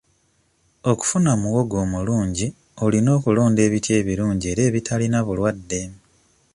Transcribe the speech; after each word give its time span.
Okufuna 0.91 1.31
muwogo 1.41 1.75
omulungi 1.85 2.47
olina 2.85 3.09
okulonda 3.17 3.61
ebiti 3.67 3.91
ebirungi 3.99 4.45
era 4.51 4.61
ebitalina 4.69 5.19
bulwadde. 5.27 5.81